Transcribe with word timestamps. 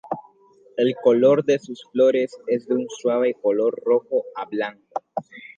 El 0.77 0.95
color 0.95 1.45
de 1.45 1.59
sus 1.59 1.83
flores 1.91 2.35
es 2.47 2.67
de 2.67 2.73
un 2.73 2.87
suave 2.89 3.35
color 3.35 3.79
rojo 3.85 4.23
a 4.35 4.45
blanco. 4.45 5.03